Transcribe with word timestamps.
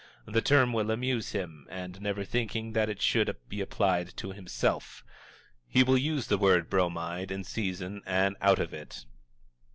The 0.25 0.41
term 0.41 0.73
will 0.73 0.89
amuse 0.89 1.33
him, 1.33 1.67
and, 1.69 2.01
never 2.01 2.23
thinking 2.25 2.73
that 2.73 2.89
it 2.89 3.03
should 3.03 3.35
be 3.49 3.61
applied 3.61 4.17
to 4.17 4.31
himself, 4.31 5.03
he 5.67 5.83
will 5.83 5.95
use 5.95 6.25
the 6.25 6.39
word 6.39 6.71
"Bromide" 6.71 7.29
in 7.29 7.43
season 7.43 8.01
and 8.07 8.35
out 8.41 8.57
of 8.57 8.73
it. 8.73 9.05